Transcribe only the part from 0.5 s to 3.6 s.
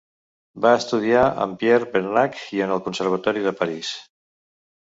Va estudiar amb Pierre Bernac i en el Conservatori de